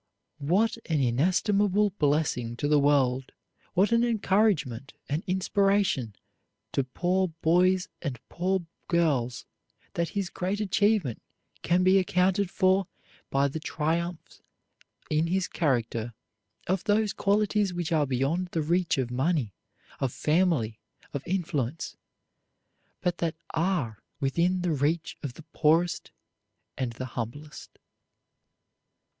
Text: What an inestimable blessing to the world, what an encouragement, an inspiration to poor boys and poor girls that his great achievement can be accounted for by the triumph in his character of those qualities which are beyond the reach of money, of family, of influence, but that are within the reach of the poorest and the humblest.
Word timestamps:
What 0.39 0.77
an 0.87 0.99
inestimable 0.99 1.91
blessing 1.99 2.55
to 2.57 2.67
the 2.67 2.79
world, 2.79 3.33
what 3.75 3.91
an 3.91 4.03
encouragement, 4.03 4.93
an 5.09 5.21
inspiration 5.27 6.15
to 6.71 6.83
poor 6.83 7.27
boys 7.43 7.87
and 8.01 8.19
poor 8.27 8.65
girls 8.87 9.45
that 9.93 10.09
his 10.17 10.31
great 10.31 10.59
achievement 10.59 11.21
can 11.61 11.83
be 11.83 11.99
accounted 11.99 12.49
for 12.49 12.87
by 13.29 13.47
the 13.47 13.59
triumph 13.59 14.41
in 15.11 15.27
his 15.27 15.47
character 15.47 16.15
of 16.65 16.83
those 16.85 17.13
qualities 17.13 17.71
which 17.71 17.91
are 17.91 18.07
beyond 18.07 18.47
the 18.53 18.63
reach 18.63 18.97
of 18.97 19.11
money, 19.11 19.53
of 19.99 20.11
family, 20.11 20.79
of 21.13 21.21
influence, 21.27 21.95
but 23.01 23.19
that 23.19 23.35
are 23.53 24.01
within 24.19 24.63
the 24.63 24.71
reach 24.71 25.15
of 25.21 25.35
the 25.35 25.45
poorest 25.53 26.09
and 26.75 26.93
the 26.93 27.05
humblest. 27.13 27.77